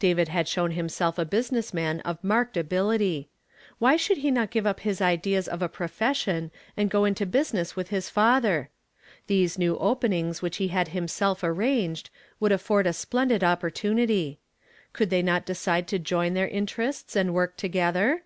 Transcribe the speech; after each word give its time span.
David 0.00 0.26
had 0.26 0.48
shown 0.48 0.72
himself 0.72 1.20
a 1.20 1.24
business 1.24 1.72
man 1.72 2.00
of 2.00 2.18
marked 2.24 2.56
ability. 2.56 3.28
Why 3.78 3.94
should 3.96 4.18
he 4.18 4.28
not 4.32 4.50
give 4.50 4.66
up 4.66 4.80
his 4.80 5.00
ideas 5.00 5.46
of 5.46 5.62
a 5.62 5.68
profession 5.68 6.50
and 6.76 6.90
go 6.90 7.04
into 7.04 7.24
business 7.24 7.76
with 7.76 7.90
liis 7.90 8.10
father? 8.10 8.70
These 9.28 9.56
new 9.56 9.78
openings 9.78 10.42
which 10.42 10.56
he 10.56 10.66
had 10.74 10.88
himself 10.88 11.44
arranged 11.44 12.10
would 12.40 12.50
afford 12.50 12.88
a 12.88 12.92
splendid 12.92 13.44
opportunity. 13.44 14.40
Could 14.92 15.10
they 15.10 15.22
not 15.22 15.46
decide 15.46 15.86
to 15.86 16.00
join 16.00 16.34
their 16.34 16.48
interests 16.48 17.14
and 17.14 17.32
work 17.32 17.56
together? 17.56 18.24